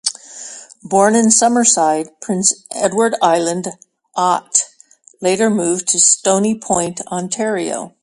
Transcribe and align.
Born 0.81 1.13
in 1.13 1.29
Summerside, 1.29 2.07
Prince 2.23 2.65
Edward 2.75 3.13
Island, 3.21 3.65
Ott 4.15 4.63
later 5.21 5.51
moved 5.51 5.89
to 5.89 5.99
Stoney 5.99 6.57
Point, 6.57 7.01
Ontario. 7.11 7.93